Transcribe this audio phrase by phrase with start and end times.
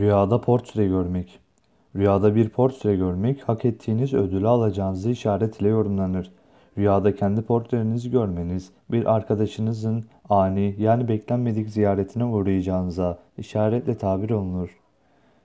[0.00, 1.40] Rüyada portre görmek.
[1.96, 6.30] Rüyada bir portre görmek, hak ettiğiniz ödülü alacağınızı işaret ile yorumlanır.
[6.78, 14.78] Rüyada kendi portrenizi görmeniz, bir arkadaşınızın ani yani beklenmedik ziyaretine uğrayacağınıza işaretle tabir olunur.